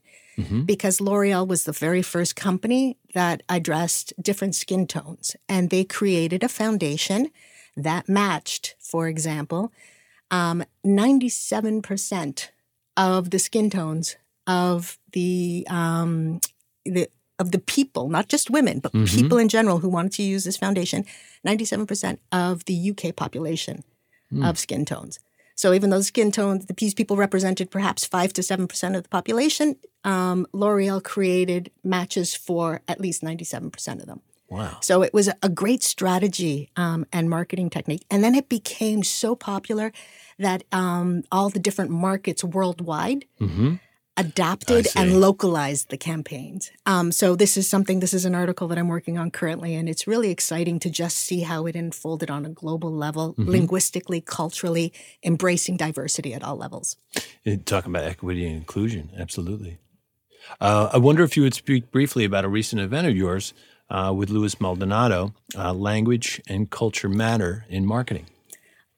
because 0.67 1.01
L'Oreal 1.01 1.47
was 1.47 1.65
the 1.65 1.73
very 1.73 2.03
first 2.03 2.37
company 2.37 2.99
that 3.15 3.43
addressed 3.49 4.13
different 4.21 4.55
skin 4.55 4.87
tones. 4.87 5.35
And 5.49 5.71
they 5.71 5.85
created 5.85 6.43
a 6.43 6.49
foundation 6.49 7.31
that 7.77 8.09
matched, 8.09 8.75
for 8.79 9.09
example, 9.09 9.73
um, 10.31 10.65
97% 10.85 12.49
of 12.97 13.31
the 13.31 13.39
skin 13.39 13.71
tones 13.71 14.17
of 14.47 14.99
the, 15.13 15.67
um, 15.71 16.41
the 16.85 17.09
of 17.39 17.51
the 17.51 17.59
people, 17.59 18.09
not 18.09 18.29
just 18.29 18.51
women, 18.51 18.79
but 18.79 18.93
people 18.93 19.39
in 19.39 19.49
general 19.49 19.79
who 19.79 19.89
wanted 19.89 20.13
to 20.13 20.23
use 20.23 20.45
this 20.45 20.57
foundation, 20.57 21.05
97% 21.47 22.19
of 22.31 22.65
the 22.67 22.91
UK 22.91 23.15
population 23.17 23.83
of 24.43 24.59
skin 24.59 24.85
tones. 24.85 25.19
So 25.57 25.73
even 25.73 25.91
though 25.91 25.99
the 25.99 26.05
skin 26.05 26.33
tones, 26.33 26.67
these 26.67 26.95
people 26.95 27.17
represented 27.17 27.71
perhaps 27.71 28.05
5 28.05 28.33
to 28.33 28.43
7% 28.43 28.97
of 28.97 29.03
the 29.05 29.09
population, 29.09 29.77
um, 30.03 30.47
L'Oreal 30.53 31.03
created 31.03 31.71
matches 31.85 32.35
for 32.35 32.81
at 32.89 33.01
least 33.01 33.23
97% 33.23 34.01
of 34.01 34.07
them. 34.07 34.21
Wow. 34.51 34.79
So 34.81 35.03
it 35.03 35.15
was 35.15 35.31
a 35.43 35.49
great 35.49 35.83
strategy 35.83 36.71
um, 36.77 37.07
and 37.13 37.31
marketing 37.31 37.71
technique. 37.71 38.05
And 38.11 38.23
then 38.23 38.35
it 38.35 38.49
became 38.49 39.03
so 39.03 39.35
popular 39.35 39.93
that 40.39 40.65
um, 40.73 41.23
all 41.31 41.49
the 41.51 41.61
different 41.61 41.91
markets 41.91 42.43
worldwide 42.45 43.25
hmm 43.39 43.75
adapted 44.17 44.87
and 44.97 45.21
localized 45.21 45.91
the 45.91 45.97
campaigns. 45.97 46.71
Um, 46.87 47.11
so 47.11 47.35
this 47.35 47.57
is 47.57 47.69
something, 47.69 48.01
this 48.01 48.15
is 48.15 48.25
an 48.25 48.35
article 48.35 48.69
that 48.69 48.79
I'm 48.79 48.89
working 48.89 49.19
on 49.19 49.31
currently, 49.31 49.75
and 49.75 49.89
it's 49.89 50.07
really 50.07 50.31
exciting 50.31 50.79
to 50.81 50.91
just 50.91 51.17
see 51.17 51.41
how 51.41 51.67
it 51.67 51.75
unfolded 51.75 52.31
on 52.31 52.47
a 52.47 52.49
global 52.51 52.93
level, 52.93 53.35
Mm-hmm. 53.35 53.51
linguistically, 53.51 54.21
culturally, 54.21 54.93
embracing 55.25 55.77
diversity 55.77 56.35
at 56.35 56.43
all 56.45 56.57
levels. 56.57 56.97
Talking 57.65 57.91
about 57.91 58.05
equity 58.05 58.47
and 58.47 58.57
inclusion. 58.57 59.11
Absolutely. 59.19 59.79
Uh, 60.61 60.91
I 60.93 60.99
wonder 60.99 61.23
if 61.25 61.37
you 61.37 61.43
would 61.43 61.55
speak 61.55 61.91
briefly 61.91 62.25
about 62.25 62.45
a 62.45 62.49
recent 62.49 62.81
event 62.83 63.07
of 63.07 63.17
yours 63.17 63.55
uh, 63.91 64.13
with 64.17 64.31
Luis 64.31 64.61
Maldonado, 64.61 65.35
uh, 65.57 65.73
Language 65.73 66.41
and 66.47 66.71
Culture 66.71 67.09
Matter 67.09 67.65
in 67.69 67.85
Marketing. 67.87 68.27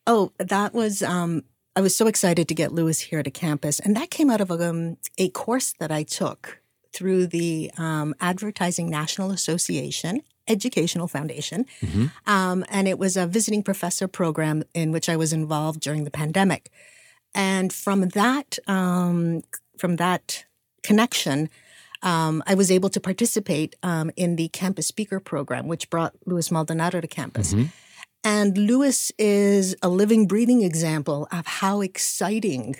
Oh, 0.06 0.32
that 0.38 0.74
was. 0.74 1.02
Um, 1.02 1.44
I 1.76 1.82
was 1.82 1.94
so 1.94 2.06
excited 2.06 2.48
to 2.48 2.54
get 2.54 2.72
Lewis 2.72 3.00
here 3.00 3.22
to 3.22 3.30
campus, 3.30 3.78
and 3.78 3.94
that 3.96 4.10
came 4.10 4.30
out 4.30 4.40
of 4.40 4.50
a, 4.50 4.70
um, 4.70 4.96
a 5.18 5.28
course 5.28 5.74
that 5.78 5.92
I 5.92 6.04
took 6.04 6.62
through 6.94 7.26
the 7.26 7.70
um, 7.76 8.14
Advertising 8.18 8.88
National 8.88 9.30
Association 9.30 10.22
Educational 10.48 11.06
Foundation, 11.06 11.66
um, 12.26 12.64
and 12.70 12.88
it 12.88 12.98
was 12.98 13.16
a 13.16 13.26
visiting 13.26 13.62
professor 13.62 14.08
program 14.08 14.62
in 14.72 14.90
which 14.90 15.08
I 15.08 15.16
was 15.16 15.34
involved 15.34 15.80
during 15.80 16.04
the 16.04 16.10
pandemic. 16.10 16.70
And 17.34 17.70
from 17.72 18.08
that, 18.10 18.58
um, 18.66 19.42
from 19.76 19.96
that 19.96 20.46
connection, 20.82 21.50
um, 22.02 22.42
I 22.46 22.54
was 22.54 22.70
able 22.70 22.88
to 22.90 23.00
participate 23.00 23.76
um, 23.82 24.10
in 24.16 24.36
the 24.36 24.48
campus 24.48 24.86
speaker 24.86 25.20
program, 25.20 25.66
which 25.66 25.90
brought 25.90 26.14
Luis 26.24 26.50
Maldonado 26.50 27.00
to 27.02 27.08
campus. 27.08 27.52
Mm-hmm. 27.52 27.66
And 28.26 28.58
Lewis 28.58 29.12
is 29.18 29.76
a 29.82 29.88
living, 29.88 30.26
breathing 30.26 30.62
example 30.62 31.28
of 31.30 31.46
how 31.46 31.80
exciting 31.80 32.74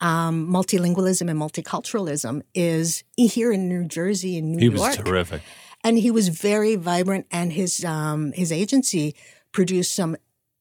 um, 0.00 0.46
multilingualism 0.48 1.28
and 1.28 1.36
multiculturalism 1.40 2.42
is 2.54 3.02
here 3.16 3.50
in 3.50 3.68
New 3.68 3.84
Jersey 3.84 4.38
and 4.38 4.52
New 4.52 4.58
He 4.58 4.64
York. 4.66 4.76
He 4.76 4.80
was 4.80 4.96
terrific. 4.96 5.42
and 5.82 5.98
he 5.98 6.12
was 6.12 6.28
very 6.28 6.76
vibrant. 6.76 7.26
And 7.32 7.52
his 7.52 7.84
um, 7.84 8.30
his 8.32 8.52
agency 8.52 9.16
produced 9.50 9.92
some 9.92 10.16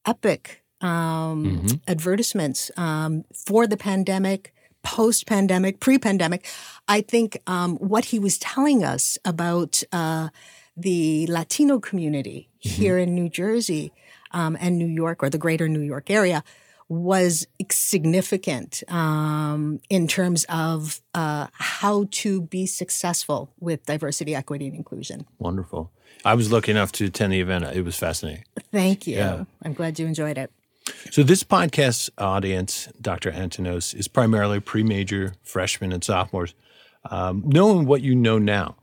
epic 0.08 0.64
um, 0.82 1.46
Mm-hmm. 1.46 1.68
advertisements 1.88 2.72
um, 2.78 3.24
for 3.46 3.68
the 3.68 3.78
pandemic, 3.78 4.54
post 4.82 5.28
pandemic, 5.28 5.80
pre 5.80 6.00
pandemic. 6.00 6.48
I 6.88 7.02
think 7.02 7.38
um, 7.46 7.78
what 7.78 8.06
he 8.06 8.18
was 8.18 8.40
telling 8.40 8.84
us 8.84 9.20
about 9.24 9.84
uh, 9.92 10.30
the 10.76 11.28
Latino 11.28 11.80
community 11.80 12.50
here 12.58 12.98
in 12.98 13.14
New 13.14 13.30
Jersey 13.30 13.92
um, 14.34 14.58
and 14.60 14.78
New 14.78 14.88
York 14.88 15.24
or 15.24 15.30
the 15.30 15.38
greater 15.38 15.68
New 15.68 15.82
York 15.82 16.10
area 16.10 16.44
was 16.92 17.48
significant 17.72 18.84
um, 18.90 19.80
in 19.90 20.10
terms 20.10 20.46
of 20.50 21.00
uh, 21.14 21.48
how 21.54 22.06
to 22.12 22.42
be 22.42 22.66
successful 22.66 23.50
with 23.62 23.86
diversity, 23.86 24.36
equity, 24.36 24.68
and 24.68 24.76
inclusion. 24.76 25.26
Wonderful. 25.40 25.90
I 26.26 26.34
was 26.34 26.52
lucky 26.52 26.72
enough 26.72 26.92
to 26.94 27.06
attend 27.06 27.32
the 27.32 27.40
event. 27.40 27.64
It 27.74 27.86
was 27.86 27.98
fascinating. 27.98 28.44
Thank 28.74 29.08
you. 29.08 29.16
Yeah. 29.16 29.46
I'm 29.64 29.72
glad 29.72 30.00
you 30.00 30.06
enjoyed 30.06 30.38
it. 30.38 30.52
So 31.12 31.24
this 31.24 31.44
podcast 31.44 32.10
audience, 32.18 32.90
Dr. 33.00 33.32
Antenos, 33.32 33.96
is 33.96 34.10
primarily 34.10 34.60
pre-major 34.60 35.36
freshmen 35.44 35.94
and 35.94 36.04
sophomores. 36.04 36.54
Um, 37.10 37.44
knowing 37.46 37.86
what 37.86 38.02
you 38.02 38.16
know 38.16 38.38
now, 38.38 38.76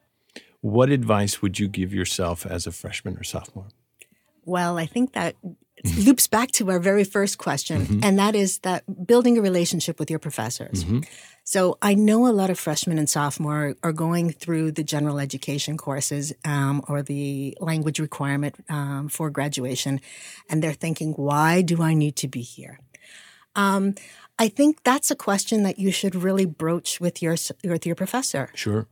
what 0.60 0.90
advice 0.90 1.42
would 1.42 1.58
you 1.58 1.68
give 1.68 1.92
yourself 1.92 2.46
as 2.46 2.66
a 2.66 2.72
freshman 2.72 3.16
or 3.16 3.22
sophomore? 3.22 3.68
Well, 4.48 4.78
I 4.78 4.86
think 4.86 5.12
that 5.12 5.36
loops 5.98 6.26
back 6.26 6.50
to 6.52 6.70
our 6.70 6.80
very 6.80 7.04
first 7.04 7.38
question, 7.38 8.00
and 8.02 8.18
that 8.18 8.34
is 8.34 8.58
that 8.60 8.82
building 9.06 9.38
a 9.38 9.42
relationship 9.42 10.00
with 10.00 10.10
your 10.10 10.18
professors. 10.18 10.84
So 11.44 11.78
I 11.80 11.94
know 11.94 12.26
a 12.26 12.32
lot 12.32 12.50
of 12.50 12.58
freshmen 12.58 12.98
and 12.98 13.08
sophomore 13.08 13.74
are 13.82 13.92
going 13.92 14.32
through 14.32 14.72
the 14.72 14.84
general 14.84 15.18
education 15.18 15.76
courses 15.76 16.32
um, 16.44 16.82
or 16.88 17.02
the 17.02 17.56
language 17.60 18.00
requirement 18.00 18.56
um, 18.68 19.08
for 19.08 19.30
graduation, 19.30 20.00
and 20.48 20.62
they're 20.62 20.72
thinking, 20.72 21.12
"Why 21.12 21.62
do 21.62 21.82
I 21.82 21.94
need 21.94 22.16
to 22.16 22.28
be 22.28 22.42
here?" 22.42 22.80
Um, 23.54 23.94
I 24.38 24.48
think 24.48 24.82
that's 24.84 25.10
a 25.10 25.16
question 25.16 25.62
that 25.64 25.78
you 25.78 25.90
should 25.90 26.14
really 26.14 26.46
broach 26.46 27.00
with 27.00 27.22
your 27.22 27.36
with 27.64 27.84
your 27.86 27.96
professor 27.96 28.50
Sure. 28.54 28.86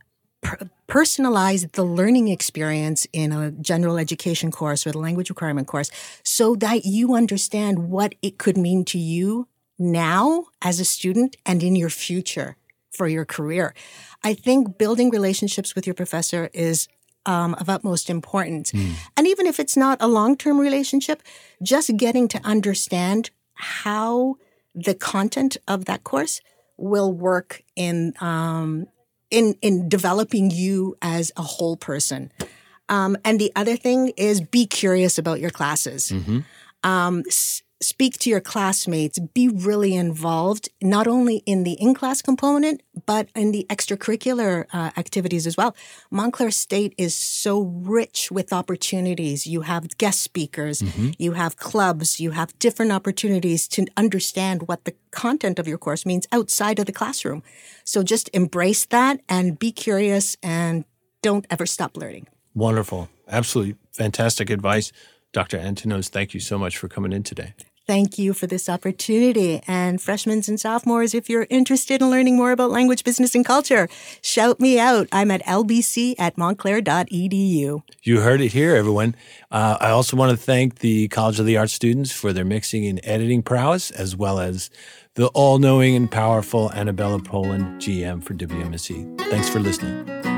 Personalize 0.88 1.70
the 1.72 1.84
learning 1.84 2.28
experience 2.28 3.06
in 3.12 3.32
a 3.32 3.50
general 3.50 3.98
education 3.98 4.50
course 4.50 4.86
or 4.86 4.92
the 4.92 4.98
language 4.98 5.28
requirement 5.28 5.66
course 5.66 5.90
so 6.22 6.54
that 6.56 6.84
you 6.84 7.14
understand 7.14 7.90
what 7.90 8.14
it 8.22 8.38
could 8.38 8.56
mean 8.56 8.84
to 8.84 8.98
you 8.98 9.48
now 9.78 10.46
as 10.62 10.80
a 10.80 10.84
student 10.84 11.36
and 11.44 11.62
in 11.62 11.76
your 11.76 11.90
future 11.90 12.56
for 12.92 13.08
your 13.08 13.24
career. 13.24 13.74
I 14.24 14.34
think 14.34 14.78
building 14.78 15.10
relationships 15.10 15.74
with 15.74 15.86
your 15.86 15.94
professor 15.94 16.48
is 16.54 16.88
um, 17.26 17.54
of 17.54 17.68
utmost 17.68 18.08
importance. 18.08 18.72
And 19.16 19.26
even 19.26 19.46
if 19.46 19.58
it's 19.58 19.76
not 19.76 19.98
a 20.00 20.06
long 20.06 20.36
term 20.36 20.60
relationship, 20.60 21.22
just 21.62 21.96
getting 21.96 22.28
to 22.28 22.40
understand 22.44 23.30
how 23.54 24.36
the 24.74 24.94
content 24.94 25.56
of 25.66 25.86
that 25.86 26.04
course 26.04 26.40
will 26.76 27.12
work 27.12 27.62
in 27.74 28.14
um, 28.20 28.86
in 29.30 29.54
in 29.62 29.88
developing 29.88 30.50
you 30.50 30.96
as 31.02 31.32
a 31.36 31.42
whole 31.42 31.76
person. 31.76 32.30
Um, 32.88 33.16
and 33.24 33.40
the 33.40 33.50
other 33.56 33.76
thing 33.76 34.12
is 34.16 34.40
be 34.40 34.66
curious 34.66 35.18
about 35.18 35.40
your 35.40 35.50
classes. 35.50 36.12
Um, 36.84 37.22
s- 37.26 37.62
speak 37.80 38.18
to 38.18 38.30
your 38.30 38.40
classmates. 38.40 39.18
Be 39.18 39.48
really 39.48 39.94
involved, 39.94 40.68
not 40.80 41.06
only 41.06 41.38
in 41.46 41.64
the 41.64 41.72
in 41.72 41.94
class 41.94 42.22
component, 42.22 42.82
but 43.04 43.28
in 43.34 43.52
the 43.52 43.66
extracurricular 43.68 44.64
uh, 44.72 44.90
activities 44.96 45.46
as 45.46 45.56
well. 45.56 45.76
Montclair 46.10 46.50
State 46.50 46.94
is 46.96 47.14
so 47.14 47.60
rich 47.60 48.30
with 48.30 48.52
opportunities. 48.52 49.46
You 49.46 49.62
have 49.62 49.98
guest 49.98 50.22
speakers, 50.22 50.82
you 51.18 51.32
have 51.32 51.56
clubs, 51.56 52.18
you 52.20 52.30
have 52.30 52.58
different 52.58 52.92
opportunities 52.92 53.68
to 53.68 53.86
understand 53.96 54.68
what 54.68 54.84
the 54.84 54.94
content 55.10 55.58
of 55.58 55.68
your 55.68 55.78
course 55.78 56.06
means 56.06 56.26
outside 56.32 56.78
of 56.78 56.86
the 56.86 56.92
classroom. 56.92 57.42
So 57.84 58.02
just 58.02 58.30
embrace 58.32 58.86
that 58.86 59.20
and 59.28 59.58
be 59.58 59.72
curious 59.72 60.36
and 60.42 60.84
don't 61.22 61.46
ever 61.50 61.66
stop 61.66 61.96
learning. 61.96 62.28
Wonderful. 62.54 63.08
Absolutely 63.28 63.76
fantastic 63.92 64.50
advice. 64.50 64.92
Dr. 65.36 65.58
Antenos, 65.58 66.08
thank 66.08 66.32
you 66.32 66.40
so 66.40 66.56
much 66.56 66.78
for 66.78 66.88
coming 66.88 67.12
in 67.12 67.22
today. 67.22 67.52
Thank 67.86 68.18
you 68.18 68.32
for 68.32 68.46
this 68.46 68.70
opportunity. 68.70 69.60
And 69.68 70.00
freshmen 70.00 70.40
and 70.48 70.58
sophomores, 70.58 71.12
if 71.12 71.28
you're 71.28 71.46
interested 71.50 72.00
in 72.00 72.08
learning 72.08 72.36
more 72.38 72.52
about 72.52 72.70
language, 72.70 73.04
business, 73.04 73.34
and 73.34 73.44
culture, 73.44 73.86
shout 74.22 74.60
me 74.60 74.78
out. 74.78 75.08
I'm 75.12 75.30
at 75.30 75.44
lbc 75.44 76.14
at 76.18 76.38
montclair.edu. 76.38 77.82
You 78.02 78.20
heard 78.20 78.40
it 78.40 78.52
here, 78.54 78.74
everyone. 78.74 79.14
Uh, 79.50 79.76
I 79.78 79.90
also 79.90 80.16
want 80.16 80.30
to 80.30 80.38
thank 80.38 80.78
the 80.78 81.08
College 81.08 81.38
of 81.38 81.44
the 81.44 81.58
Arts 81.58 81.74
students 81.74 82.12
for 82.12 82.32
their 82.32 82.46
mixing 82.46 82.86
and 82.86 82.98
editing 83.04 83.42
prowess, 83.42 83.90
as 83.90 84.16
well 84.16 84.40
as 84.40 84.70
the 85.16 85.26
all 85.28 85.58
knowing 85.58 85.94
and 85.94 86.10
powerful 86.10 86.72
Annabella 86.72 87.20
Poland, 87.20 87.82
GM 87.82 88.22
for 88.22 88.32
WMSC. 88.32 89.20
Thanks 89.28 89.50
for 89.50 89.60
listening. 89.60 90.35